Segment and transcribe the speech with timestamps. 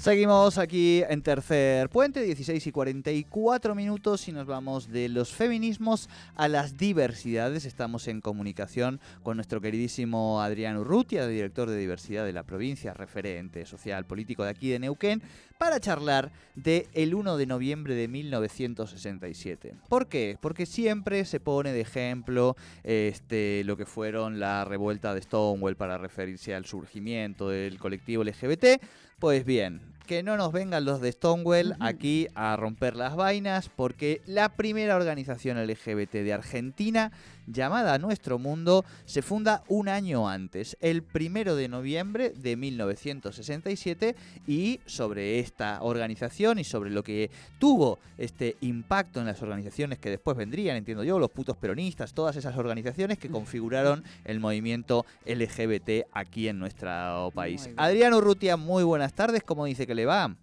[0.00, 6.08] Seguimos aquí en Tercer Puente, 16 y 44 minutos y nos vamos de los feminismos
[6.36, 7.66] a las diversidades.
[7.66, 13.66] Estamos en comunicación con nuestro queridísimo Adrián Urrutia, director de diversidad de la provincia, referente
[13.66, 15.22] social político de aquí de Neuquén,
[15.58, 19.74] para charlar de el 1 de noviembre de 1967.
[19.90, 20.38] ¿Por qué?
[20.40, 25.98] Porque siempre se pone de ejemplo este, lo que fueron la revuelta de Stonewall para
[25.98, 28.80] referirse al surgimiento del colectivo LGBT.
[29.20, 34.20] Pues bien, que no nos vengan los de Stonewall aquí a romper las vainas, porque
[34.26, 37.12] la primera organización LGBT de Argentina,
[37.46, 44.16] llamada Nuestro Mundo, se funda un año antes, el primero de noviembre de 1967,
[44.48, 47.30] y sobre esta organización y sobre lo que
[47.60, 52.34] tuvo este impacto en las organizaciones que después vendrían, entiendo yo, los putos peronistas, todas
[52.34, 57.70] esas organizaciones que configuraron el movimiento LGBT aquí en nuestro país.
[57.76, 60.34] Adriano Urrutia, muy buenas tardes, ¿cómo dice que le va?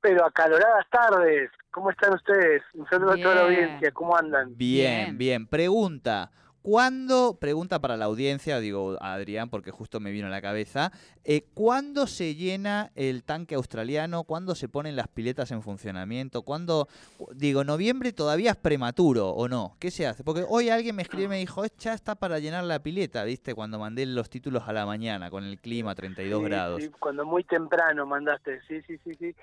[0.00, 2.62] Pero acaloradas tardes, ¿cómo están ustedes?
[2.74, 4.56] Un saludo a toda la audiencia, ¿cómo andan?
[4.56, 5.46] Bien, bien.
[5.46, 6.30] Pregunta,
[6.68, 10.92] ¿cuándo, pregunta para la audiencia, digo a Adrián porque justo me vino a la cabeza,
[11.24, 14.24] eh, ¿cuándo se llena el tanque australiano?
[14.24, 16.42] ¿Cuándo se ponen las piletas en funcionamiento?
[16.42, 16.86] ¿Cuándo,
[17.32, 19.76] digo, noviembre todavía es prematuro o no?
[19.78, 20.22] ¿Qué se hace?
[20.22, 23.54] Porque hoy alguien me escribe y me dijo, ya está para llenar la pileta, ¿viste?
[23.54, 26.82] Cuando mandé los títulos a la mañana con el clima 32 Sí, grados.
[26.82, 29.34] sí, cuando muy temprano mandaste, sí, sí, sí, sí.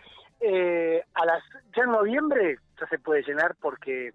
[0.42, 1.42] Eh, a las
[1.76, 4.14] ya en noviembre ya se puede llenar porque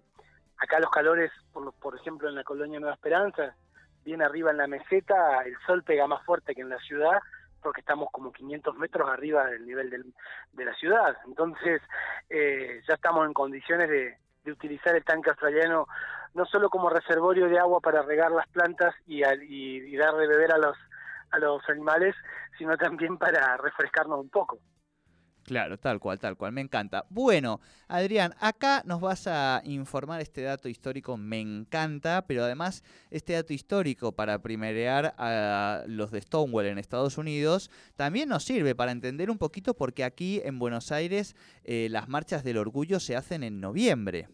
[0.61, 3.55] acá los calores, por, por ejemplo en la colonia Nueva Esperanza,
[4.03, 7.19] bien arriba en la meseta, el sol pega más fuerte que en la ciudad
[7.61, 10.13] porque estamos como 500 metros arriba del nivel del-
[10.53, 11.15] de la ciudad.
[11.27, 11.81] Entonces
[12.29, 15.87] eh, ya estamos en condiciones de, de utilizar el tanque australiano
[16.33, 20.53] no solo como reservorio de agua para regar las plantas y, y dar de beber
[20.53, 20.77] a los
[21.33, 22.13] a los animales,
[22.57, 24.59] sino también para refrescarnos un poco.
[25.43, 27.05] Claro, tal cual, tal cual, me encanta.
[27.09, 33.33] Bueno, Adrián, acá nos vas a informar este dato histórico, me encanta, pero además este
[33.33, 38.91] dato histórico para primerear a los de Stonewall en Estados Unidos también nos sirve para
[38.91, 43.43] entender un poquito porque aquí en Buenos Aires eh, las marchas del orgullo se hacen
[43.43, 44.27] en noviembre.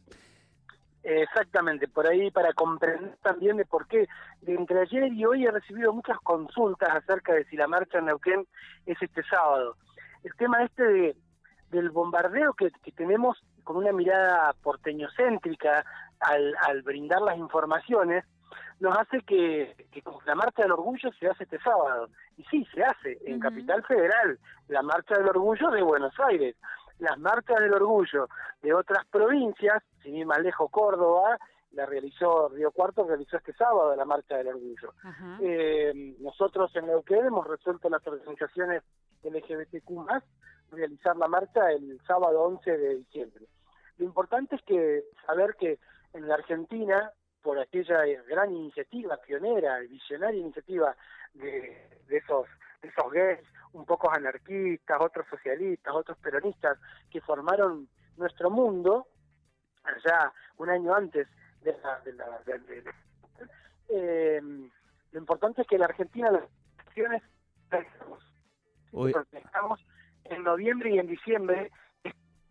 [1.04, 4.08] Exactamente, por ahí para comprender también de por qué
[4.42, 8.08] de entre ayer y hoy he recibido muchas consultas acerca de si la marcha en
[8.08, 8.46] Neuquén
[8.86, 9.78] es este sábado.
[10.28, 11.18] El tema este de,
[11.72, 15.86] del bombardeo que, que tenemos con una mirada porteñocéntrica
[16.20, 18.26] al, al brindar las informaciones,
[18.82, 22.10] nos hace que, que la marcha del orgullo se hace este sábado.
[22.36, 23.40] Y sí, se hace en.
[23.40, 26.58] Capital Federal, la marcha del orgullo de Buenos Aires.
[27.00, 28.28] Las marchas del orgullo
[28.62, 31.38] de otras provincias, sin ir más lejos, Córdoba,
[31.72, 34.94] la realizó Río Cuarto, realizó este sábado la marcha del orgullo.
[35.42, 38.84] Eh, nosotros en Neuquén hemos resuelto las organizaciones
[39.24, 39.92] LGBTQ+,
[40.72, 43.46] realizar la marcha el sábado 11 de diciembre.
[43.98, 45.80] Lo importante es que saber que
[46.14, 47.12] en la Argentina,
[47.42, 50.96] por aquella gran iniciativa pionera y visionaria iniciativa
[51.34, 52.48] de, de esos
[52.82, 53.40] de esos gays,
[53.74, 56.78] un pocos anarquistas, otros socialistas, otros peronistas,
[57.10, 59.08] que formaron nuestro mundo,
[59.84, 61.28] allá un año antes
[61.74, 62.00] de la...
[62.00, 62.84] De la de-
[63.90, 64.42] eh,
[65.12, 66.44] lo importante es que en la Argentina las
[66.80, 67.24] elecciones
[68.92, 69.14] Uy.
[69.32, 69.80] estamos
[70.26, 71.72] en noviembre y en diciembre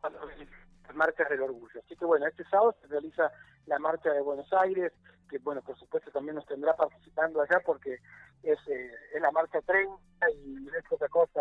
[0.03, 1.81] las marchas del orgullo.
[1.85, 3.31] Así que bueno, este sábado se realiza
[3.67, 4.93] la marcha de Buenos Aires,
[5.29, 7.99] que bueno, por supuesto también nos tendrá participando allá porque
[8.43, 9.95] es, eh, es la marcha 30
[10.35, 11.41] y no es otra cosa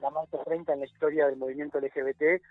[0.00, 2.42] la marcha 30 en la historia del movimiento LGBT,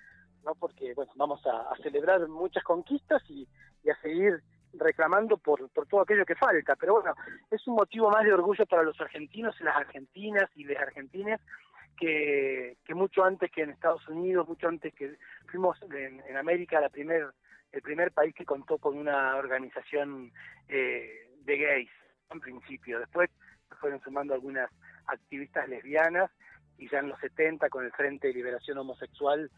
[0.44, 0.56] ¿no?
[0.56, 3.48] Porque bueno, vamos a, a celebrar muchas conquistas y,
[3.84, 6.76] y a seguir reclamando por, por todo aquello que falta.
[6.76, 7.14] Pero bueno,
[7.52, 11.42] es un motivo más de orgullo para los argentinos y las argentinas y las argentinas
[11.98, 16.82] que, que mucho antes que en Estados Unidos, mucho antes que fuimos en, en América
[16.82, 17.28] la primer,
[17.72, 20.32] el primer país que contó con una organización
[20.68, 21.92] eh, de gays,
[22.32, 23.00] en principio.
[23.00, 23.30] Después
[23.80, 24.70] fueron sumando algunas
[25.08, 26.32] activistas lesbianas
[26.78, 29.50] y ya en los 70 con el Frente de Liberación Homosexual,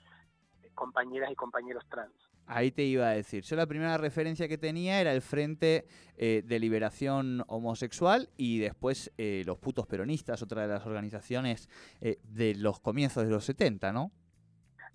[0.73, 2.13] compañeras y compañeros trans.
[2.47, 3.43] Ahí te iba a decir.
[3.43, 5.87] Yo la primera referencia que tenía era el Frente
[6.17, 11.69] eh, de Liberación Homosexual y después eh, los putos peronistas, otra de las organizaciones
[12.01, 14.11] eh, de los comienzos de los 70, ¿no?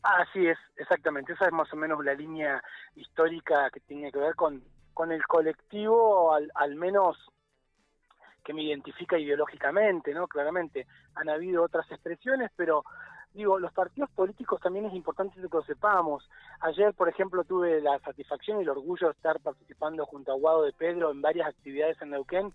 [0.03, 1.33] Así es, exactamente.
[1.33, 2.63] Esa es más o menos la línea
[2.95, 4.63] histórica que tiene que ver con,
[4.95, 7.17] con el colectivo, al, al menos
[8.45, 10.27] que me identifica ideológicamente, ¿no?
[10.29, 12.85] Claramente han habido otras expresiones, pero
[13.35, 16.29] digo, los partidos políticos también es importante que lo sepamos.
[16.61, 20.63] Ayer, por ejemplo, tuve la satisfacción y el orgullo de estar participando junto a Guado
[20.63, 22.53] de Pedro en varias actividades en Neuquén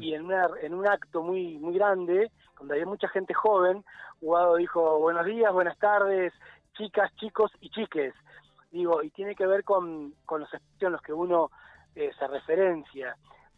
[0.00, 3.84] y en, una, en un acto muy muy grande, donde había mucha gente joven,
[4.20, 6.32] Guado dijo, buenos días, buenas tardes,
[6.74, 8.14] chicas, chicos y chiques.
[8.70, 10.50] Digo, y tiene que ver con, con los
[10.80, 11.50] en los que uno
[11.94, 13.16] eh, se referencia.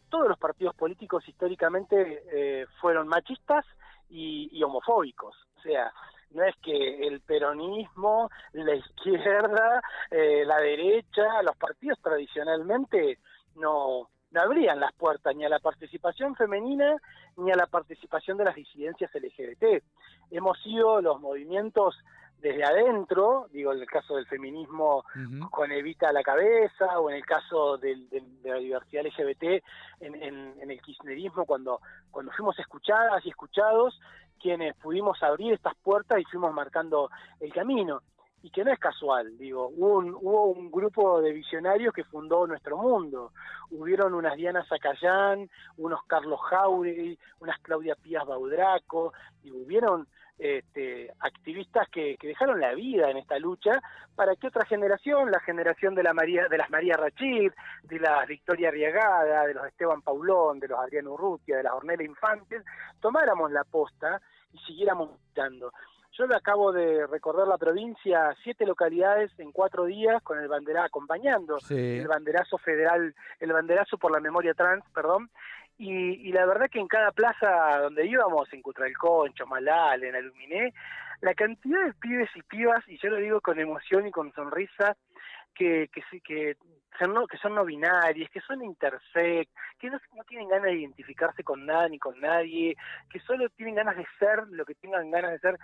[0.09, 3.65] Todos los partidos políticos históricamente eh, fueron machistas
[4.09, 5.35] y, y homofóbicos.
[5.57, 5.91] O sea,
[6.31, 9.81] no es que el peronismo, la izquierda,
[10.11, 13.19] eh, la derecha, los partidos tradicionalmente
[13.55, 16.97] no, no abrían las puertas ni a la participación femenina
[17.37, 19.83] ni a la participación de las disidencias LGBT.
[20.31, 21.95] Hemos sido los movimientos
[22.41, 25.03] desde adentro, digo, en el caso del feminismo
[25.51, 27.97] con Evita a la cabeza, o en el caso de
[28.43, 29.61] la diversidad LGBT,
[29.99, 31.81] en, en, el kirchnerismo, cuando,
[32.11, 33.99] cuando fuimos escuchadas y escuchados,
[34.39, 37.09] quienes pudimos abrir estas puertas y fuimos marcando
[37.39, 38.01] el camino.
[38.41, 42.47] Y que no es casual, digo, hubo un, hubo un grupo de visionarios que fundó
[42.47, 43.33] nuestro mundo.
[43.69, 49.11] Hubieron unas Diana Zacayán, unos Carlos Jauregui, unas Claudia Pías Baudraco,
[49.43, 50.07] y hubieron
[50.39, 53.81] este, activistas que, que, dejaron la vida en esta lucha
[54.15, 57.51] para que otra generación, la generación de la María, de las María Rachid,
[57.83, 62.03] de la Victoria Arriagada, de los Esteban Paulón, de los Adriano Urrutia, de las Ornella
[62.03, 62.63] Infantes,
[63.01, 64.21] tomáramos la posta
[64.53, 65.73] y siguiéramos luchando.
[66.19, 70.87] Yo le acabo de recorrer la provincia, siete localidades en cuatro días con el banderazo,
[70.87, 75.29] acompañando el banderazo federal, el banderazo por la memoria trans, perdón,
[75.77, 80.73] y, la verdad que en cada plaza donde íbamos, en Cutralcó, en Chomalal, en Aluminé,
[81.21, 84.97] la cantidad de pibes y pibas, y yo lo digo con emoción y con sonrisa,
[85.55, 86.57] que, que, que,
[86.99, 89.49] son, no, que son no binarias, que son intersex,
[89.79, 92.75] que no, no tienen ganas de identificarse con nada ni con nadie,
[93.09, 95.57] que solo tienen ganas de ser lo que tengan ganas de ser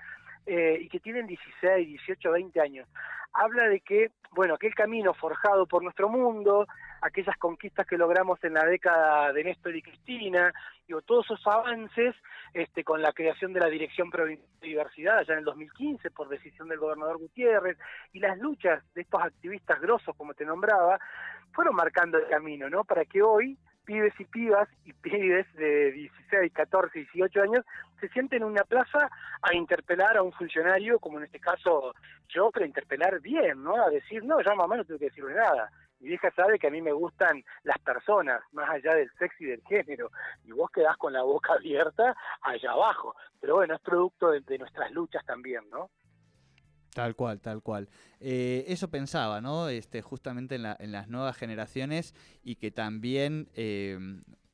[0.45, 2.87] eh, y que tienen 16, 18, 20 años.
[3.33, 6.67] Habla de que, bueno, aquel camino forjado por nuestro mundo,
[7.01, 10.53] aquellas conquistas que logramos en la década de Néstor y Cristina,
[10.87, 12.15] digo, todos esos avances
[12.53, 16.29] este, con la creación de la Dirección Provincial de Diversidad allá en el 2015 por
[16.29, 17.77] decisión del gobernador Gutiérrez
[18.13, 20.99] y las luchas de estos activistas grosos, como te nombraba,
[21.51, 22.83] fueron marcando el camino, ¿no?
[22.83, 27.65] Para que hoy pibes y pibas y pibes de 16, 14, 18 años
[27.99, 29.09] se sienten en una plaza
[29.41, 31.93] a interpelar a un funcionario, como en este caso
[32.29, 33.81] yo, pero interpelar bien, ¿no?
[33.81, 35.71] A decir, no, ya mamá no tengo que decirle nada.
[35.99, 39.47] Mi vieja sabe que a mí me gustan las personas, más allá del sexo y
[39.47, 40.11] del género,
[40.43, 43.15] y vos quedás con la boca abierta allá abajo.
[43.39, 45.89] Pero bueno, es producto de nuestras luchas también, ¿no?
[46.95, 47.89] Tal cual, tal cual.
[48.21, 49.67] Eh, eso pensaba, ¿no?
[49.67, 53.99] Este, justamente en, la, en, las nuevas generaciones y que también eh,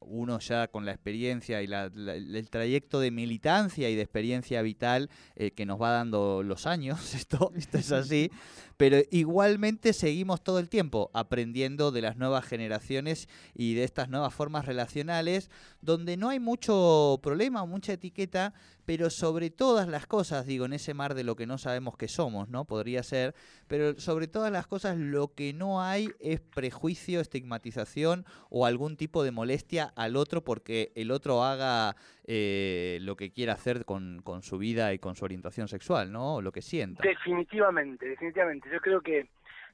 [0.01, 5.51] uno ya con la experiencia y el trayecto de militancia y de experiencia vital eh,
[5.51, 8.31] que nos va dando los años, esto, esto es así,
[8.77, 14.33] pero igualmente seguimos todo el tiempo aprendiendo de las nuevas generaciones y de estas nuevas
[14.33, 15.51] formas relacionales,
[15.81, 18.53] donde no hay mucho problema, mucha etiqueta,
[18.85, 22.07] pero sobre todas las cosas, digo, en ese mar de lo que no sabemos que
[22.07, 22.65] somos, ¿no?
[22.65, 23.35] Podría ser,
[23.67, 29.23] pero sobre todas las cosas lo que no hay es prejuicio, estigmatización o algún tipo
[29.23, 31.95] de molestia al otro porque el otro haga
[32.25, 36.35] eh, lo que quiera hacer con, con su vida y con su orientación sexual, ¿no?
[36.35, 37.03] O lo que sienta.
[37.03, 38.69] Definitivamente, definitivamente.
[38.71, 39.29] Yo creo que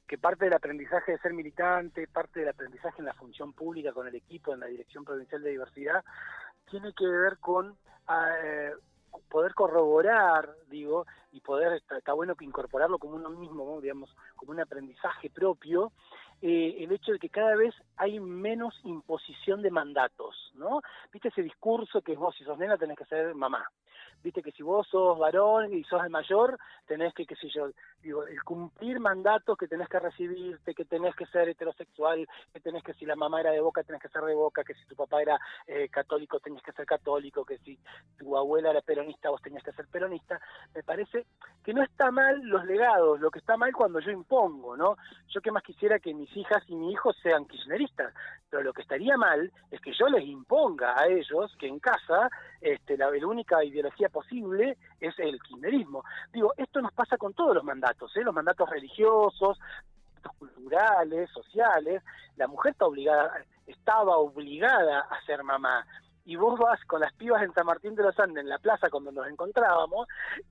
[0.08, 4.08] que parte del aprendizaje de ser militante, parte del aprendizaje en la función pública con
[4.08, 6.02] el equipo en la Dirección Provincial de Diversidad,
[6.70, 7.76] tiene que ver con
[8.08, 8.72] eh,
[9.28, 14.60] poder corroborar, digo, y poder, está, bueno que incorporarlo como uno mismo, digamos, como un
[14.60, 15.92] aprendizaje propio,
[16.40, 20.82] eh, el hecho de que cada vez hay menos imposición de mandatos, ¿no?
[21.12, 23.68] Viste ese discurso que vos si sos nena tenés que ser mamá,
[24.22, 27.70] viste que si vos sos varón y sos el mayor, tenés que, qué sé yo,
[28.02, 32.82] digo, el cumplir mandatos que tenés que recibirte, que tenés que ser heterosexual, que tenés
[32.82, 34.96] que si la mamá era de boca, tenés que ser de boca, que si tu
[34.96, 37.78] papá era eh, católico, tenías que ser católico, que si
[38.16, 40.40] tu abuela era peronista, vos tenías que ser peronista,
[40.74, 41.26] me parece
[41.64, 44.96] que no está mal los legados, lo que está mal cuando yo impongo, ¿no?
[45.28, 48.12] Yo que más quisiera que mis hijas y mi hijo sean kirchneristas,
[48.48, 52.30] pero lo que estaría mal es que yo les imponga a ellos que en casa
[52.60, 56.04] este, la, única ideología posible es el kirchnerismo.
[56.32, 58.22] Digo, esto nos pasa con todos los mandatos, ¿eh?
[58.22, 59.58] los mandatos religiosos,
[60.38, 62.02] culturales, sociales.
[62.36, 63.32] La mujer está obligada,
[63.66, 65.86] estaba obligada a ser mamá
[66.28, 68.90] y vos vas con las pibas en San Martín de los Andes, en la plaza
[68.90, 70.06] cuando nos encontrábamos,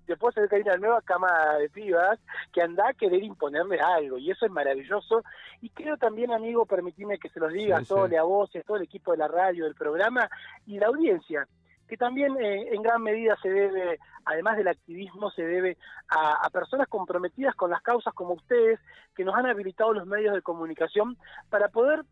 [0.08, 1.30] después se ve que hay una nueva cama
[1.60, 2.20] de pibas
[2.52, 5.24] que anda a querer imponerles algo, y eso es maravilloso.
[5.62, 8.78] Y creo también, amigo, permitime que se los diga a Sole, a vos a todo
[8.78, 10.28] el equipo de la radio, del programa,
[10.66, 11.48] y la audiencia,
[11.88, 15.78] que también eh, en gran medida se debe, además del activismo, se debe
[16.10, 18.80] a, a, personas comprometidas con las causas como ustedes,
[19.16, 21.18] que nos han habilitado los medios de comunicación
[21.52, 22.04] para poder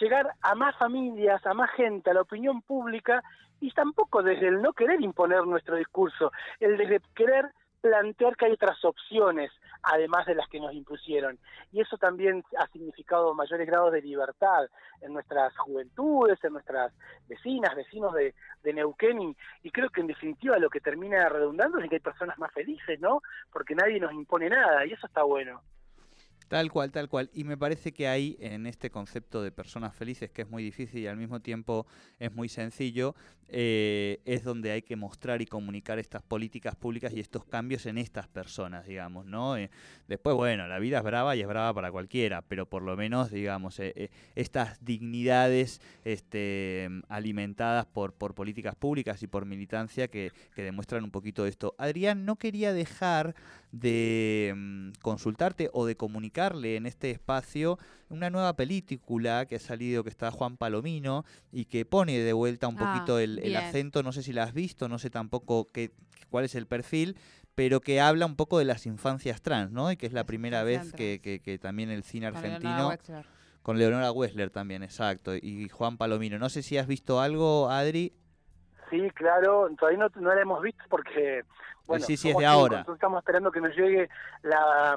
[0.00, 3.22] llegar a más familias, a más gente, a la opinión pública,
[3.60, 8.52] y tampoco desde el no querer imponer nuestro discurso, el desde querer plantear que hay
[8.52, 9.50] otras opciones,
[9.82, 11.38] además de las que nos impusieron.
[11.72, 14.68] Y eso también ha significado mayores grados de libertad
[15.00, 16.92] en nuestras juventudes, en nuestras
[17.26, 21.78] vecinas, vecinos de, de Neuquén, y, y, creo que en definitiva lo que termina redundando
[21.78, 23.22] es que hay personas más felices, ¿no?
[23.52, 25.62] Porque nadie nos impone nada, y eso está bueno.
[26.50, 27.30] Tal cual, tal cual.
[27.32, 30.98] Y me parece que hay en este concepto de personas felices, que es muy difícil
[30.98, 31.86] y al mismo tiempo
[32.18, 33.14] es muy sencillo,
[33.46, 37.98] eh, es donde hay que mostrar y comunicar estas políticas públicas y estos cambios en
[37.98, 39.56] estas personas, digamos, ¿no?
[39.56, 39.70] Eh,
[40.08, 43.30] después, bueno, la vida es brava y es brava para cualquiera, pero por lo menos,
[43.30, 50.64] digamos, eh, estas dignidades este, alimentadas por, por políticas públicas y por militancia que, que
[50.64, 51.76] demuestran un poquito esto.
[51.78, 53.36] Adrián, no quería dejar
[53.72, 60.02] de um, consultarte o de comunicarle en este espacio una nueva película que ha salido
[60.02, 64.02] que está Juan Palomino y que pone de vuelta un Ah, poquito el, el acento,
[64.02, 65.92] no sé si la has visto, no sé tampoco qué,
[66.30, 67.16] cuál es el perfil,
[67.54, 69.92] pero que habla un poco de las infancias trans, ¿no?
[69.92, 72.88] Y que es la primera vez que, que- que también el cine argentino,
[73.62, 76.38] con Leonora Wessler también, exacto, y Juan Palomino.
[76.38, 78.14] No sé si has visto algo, Adri.
[78.90, 81.44] Sí, claro, todavía no, no la hemos visto porque,
[81.86, 82.78] bueno, Sí, sí, es de ahora.
[82.80, 84.08] entonces estamos esperando que nos llegue
[84.42, 84.96] la...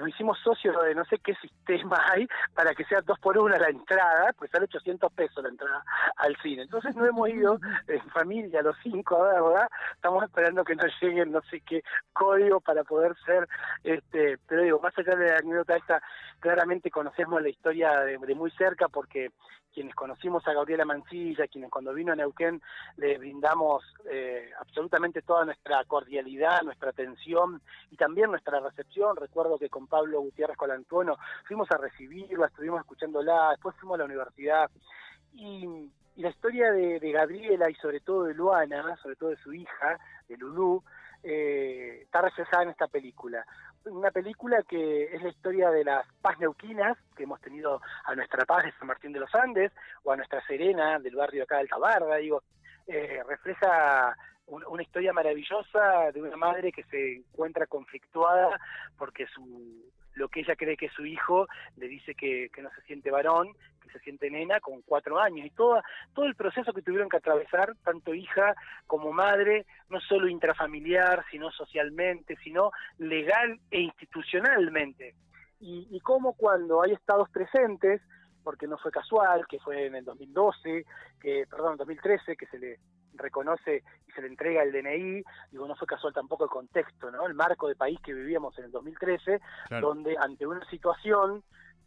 [0.00, 3.58] Nos hicimos socios de no sé qué sistema hay para que sea dos por una
[3.58, 5.84] la entrada, pues sale 800 pesos la entrada
[6.16, 6.62] al cine.
[6.62, 9.68] Entonces no hemos ido en familia los cinco, ¿verdad?
[9.94, 13.46] Estamos esperando que nos llegue no sé qué código para poder ser,
[13.84, 16.02] este, pero digo, más allá de la anécdota esta,
[16.40, 19.30] claramente conocemos la historia de, de muy cerca porque
[19.72, 22.60] quienes conocimos a Gabriela Mancilla, quienes cuando vino a Neuquén
[22.96, 29.16] le brindamos eh, absolutamente toda nuestra cordialidad, nuestra atención y también nuestra recepción.
[29.16, 31.18] Recuerdo que con Pablo Gutiérrez Colantuono.
[31.46, 34.70] Fuimos a recibirla, estuvimos escuchándola, después fuimos a la universidad.
[35.34, 39.52] Y, y la historia de, Gabriela y sobre todo de Luana, sobre todo de su
[39.52, 40.82] hija, de Lulú,
[41.22, 43.44] eh, está reflejada en esta película.
[43.84, 48.44] Una película que es la historia de las paz neuquinas, que hemos tenido a nuestra
[48.44, 51.62] paz de San Martín de los Andes, o a nuestra Serena del barrio acá de
[51.62, 52.42] Altabarda, digo,
[52.86, 58.58] eh, refleja un- una historia maravillosa de una madre que se encuentra conflictuada
[58.96, 61.46] porque su lo que ella cree que es su hijo
[61.76, 65.46] le dice que, que no se siente varón, que se siente nena con cuatro años
[65.46, 65.80] y todo,
[66.14, 68.54] todo el proceso que tuvieron que atravesar, tanto hija
[68.88, 75.14] como madre, no solo intrafamiliar, sino socialmente, sino legal e institucionalmente.
[75.60, 78.02] Y, y cómo cuando hay estados presentes,
[78.42, 80.84] porque no fue casual, que fue en el 2012,
[81.20, 82.78] que, perdón, en 2013, que se le
[83.14, 87.26] reconoce y se le entrega el DNI, digo, no fue casual tampoco el contexto, ¿no?
[87.26, 89.40] El marco de país que vivíamos en el 2013,
[89.80, 91.42] donde ante una situación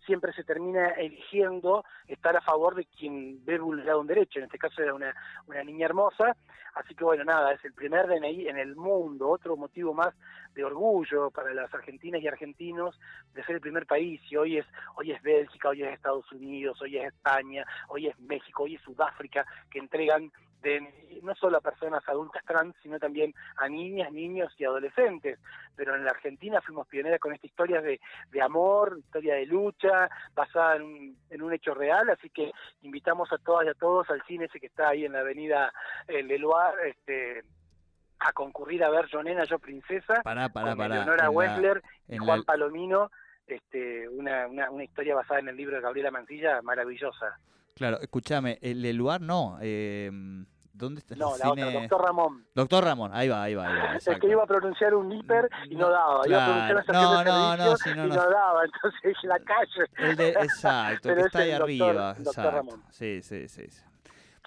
[0.06, 4.58] siempre se termina eligiendo estar a favor de quien ve vulnerado un derecho, en este
[4.58, 5.14] caso era una,
[5.48, 6.36] una niña hermosa,
[6.76, 10.14] así que bueno, nada, es el primer DNI en el mundo, otro motivo más
[10.54, 13.00] de orgullo para las argentinas y argentinos
[13.34, 16.82] de ser el primer país, y hoy es, hoy es Bélgica, hoy es Estados Unidos,
[16.82, 20.32] hoy es España, hoy es México, hoy es Sudáfrica, que entregan
[20.64, 25.40] DNI no solo a personas adultas trans, sino también a niñas, niños y adolescentes.
[25.76, 28.00] Pero en la Argentina fuimos pioneras con esta historia de,
[28.32, 32.52] de amor, historia de lucha, basada en un, en un hecho real, así que
[32.82, 35.72] invitamos a todas y a todos al cine ese que está ahí en la avenida
[36.08, 37.44] El Leloir, este
[38.20, 40.22] a concurrir a ver Yo Nena, Yo Princesa,
[41.28, 43.12] En la- Wessler y Juan la- Palomino,
[43.48, 47.38] este, una, una, una historia basada en el libro de Gabriela Mancilla, maravillosa.
[47.76, 49.58] Claro, escúchame, el lugar no.
[49.62, 50.10] eh,
[50.74, 51.64] ¿Dónde está el No, la cine?
[51.66, 52.46] otra, Doctor Ramón.
[52.56, 53.86] Doctor Ramón, ahí va, ahí va, ahí va.
[53.92, 54.20] El exacto.
[54.22, 57.24] que iba a pronunciar un hiper y no, No, daba, iba a pronunciar una claro.
[57.24, 58.16] No, no, no, no, y no.
[58.16, 59.86] no daba, entonces la calle.
[59.98, 62.14] El de, exacto, Pero que es está ahí el doctor- arriba.
[62.16, 62.52] doctor exacto.
[62.52, 62.84] Ramón.
[62.90, 63.68] Sí, sí, sí.
[63.70, 63.82] sí.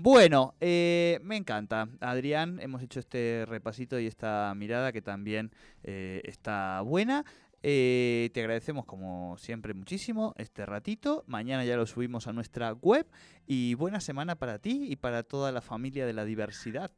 [0.03, 2.59] Bueno, eh, me encanta, Adrián.
[2.61, 5.51] Hemos hecho este repasito y esta mirada que también
[5.85, 7.25] eh, está buena.
[7.69, 11.25] Eh, te agradecemos como siempre muchísimo este ratito.
[11.27, 13.09] Mañana ya lo subimos a nuestra web
[13.45, 16.93] y buena semana para ti y para toda la familia de la diversidad.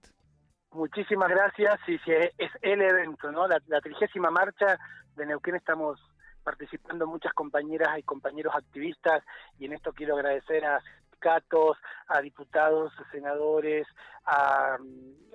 [0.72, 1.80] Muchísimas gracias.
[1.86, 3.48] Sí, sí, es el evento, ¿no?
[3.48, 4.78] La, la trigésima marcha
[5.16, 5.98] de Neuquén estamos
[6.44, 9.24] participando muchas compañeras y compañeros activistas
[9.58, 10.82] y en esto quiero agradecer a
[11.18, 11.76] sindicatos,
[12.08, 13.86] a diputados, a senadores,
[14.24, 14.76] a,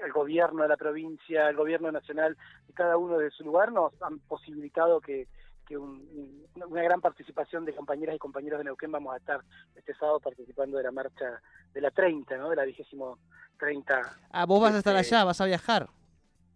[0.03, 2.37] al gobierno de la provincia, al gobierno nacional,
[2.67, 5.27] y cada uno de su lugar nos han posibilitado que,
[5.65, 9.41] que una gran participación de compañeras y compañeros de Neuquén vamos a estar
[9.75, 11.41] este sábado participando de la marcha
[11.73, 12.49] de la 30, ¿no?
[12.49, 13.17] De la vigésimo
[13.59, 14.01] 30.
[14.31, 15.87] Ah, vos vas a estar este, allá, vas a viajar.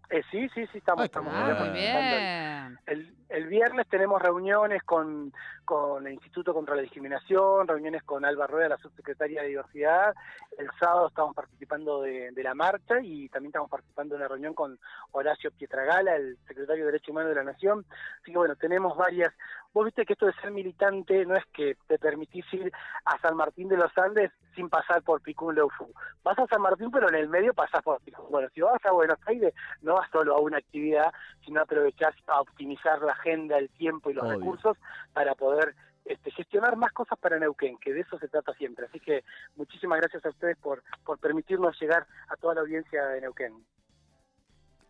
[0.10, 1.02] Eh, sí, sí, sí, estamos.
[1.02, 2.80] Ay, estamos ah, muy bien.
[2.86, 5.34] El, el viernes tenemos reuniones con,
[5.68, 10.16] con el Instituto contra la Discriminación, reuniones con Alba Rueda, la subsecretaria de Diversidad.
[10.58, 14.54] El sábado estamos participando de, de la marcha y también estamos participando en la reunión
[14.54, 14.80] con
[15.12, 17.86] Horacio Pietragala, el secretario de Derecho Humano de la Nación.
[18.22, 19.34] Así que bueno, tenemos varias.
[19.74, 22.72] Vos viste que esto de ser militante no es que te permitís ir
[23.04, 25.92] a San Martín de los Andes sin pasar por Picún Leufu.
[26.24, 28.26] Vas a San Martín, pero en el medio pasás por Picún.
[28.32, 31.12] Bueno, si vas a Buenos Aires, no vas solo a una actividad,
[31.46, 34.40] sino aprovechás a optimizar la agenda, el tiempo y los Obvio.
[34.40, 34.78] recursos
[35.14, 35.57] para poder
[36.06, 38.86] este, gestionar más cosas para Neuquén, que de eso se trata siempre.
[38.86, 39.24] Así que
[39.56, 43.54] muchísimas gracias a ustedes por, por permitirnos llegar a toda la audiencia de Neuquén.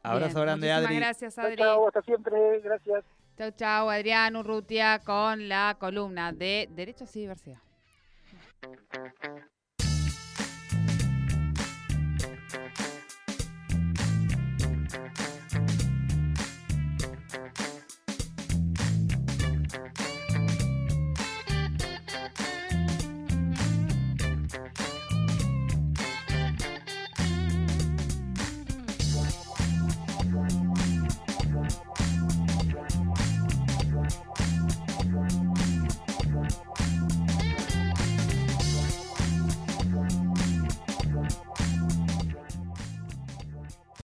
[0.04, 1.00] Abrazo Bien, grande, muchísimas Adri.
[1.00, 1.58] gracias, Chao, Adri.
[1.58, 3.06] chao, hasta siempre, gracias.
[3.38, 7.60] Chau, chau, Adrián Urrutia con la columna de Derechos y Diversidad.